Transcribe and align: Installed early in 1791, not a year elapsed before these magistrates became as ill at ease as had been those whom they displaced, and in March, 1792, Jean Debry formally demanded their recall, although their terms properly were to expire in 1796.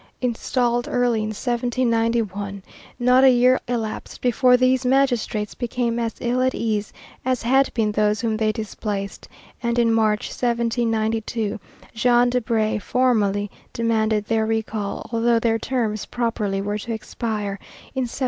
Installed 0.19 0.87
early 0.87 1.19
in 1.19 1.27
1791, 1.29 2.63
not 2.97 3.23
a 3.23 3.29
year 3.29 3.59
elapsed 3.67 4.19
before 4.19 4.57
these 4.57 4.83
magistrates 4.83 5.53
became 5.53 5.99
as 5.99 6.15
ill 6.19 6.41
at 6.41 6.55
ease 6.55 6.91
as 7.23 7.43
had 7.43 7.71
been 7.75 7.91
those 7.91 8.19
whom 8.21 8.35
they 8.35 8.51
displaced, 8.51 9.27
and 9.61 9.77
in 9.77 9.93
March, 9.93 10.29
1792, 10.29 11.59
Jean 11.93 12.31
Debry 12.31 12.81
formally 12.81 13.51
demanded 13.73 14.25
their 14.25 14.47
recall, 14.47 15.07
although 15.11 15.37
their 15.37 15.59
terms 15.59 16.07
properly 16.07 16.63
were 16.63 16.79
to 16.79 16.91
expire 16.91 17.59
in 17.93 18.09
1796. 18.09 18.19